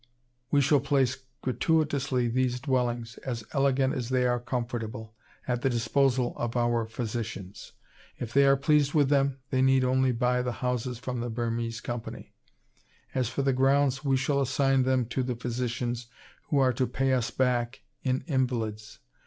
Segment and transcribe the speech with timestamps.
[0.49, 5.13] We shall place gratuitously these dwellings, as elegant as they are comfortable,
[5.47, 7.73] at the disposal of our physicians.
[8.17, 11.81] If they are pleased with them, they need only buy the houses from the Bernese
[11.81, 12.33] Company;
[13.13, 16.07] as for the grounds, we shall assign them to the physicians,
[16.45, 18.97] who are to pay us back in invalids.